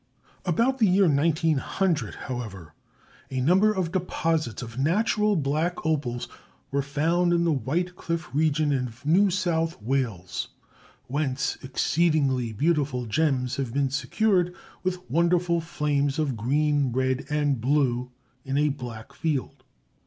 [0.45, 2.73] About the year 1900, however,
[3.29, 6.27] a number of deposits of natural black opals
[6.71, 10.47] were found in the White Cliff region of New South Wales,
[11.05, 18.09] whence exceedingly beautiful gems have been secured, with wonderful flames of green, red, and blue
[18.43, 19.63] in a black field.